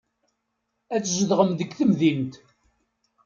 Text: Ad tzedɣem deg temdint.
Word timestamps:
Ad 0.95 1.03
tzedɣem 1.03 1.51
deg 1.59 1.71
temdint. 1.77 2.33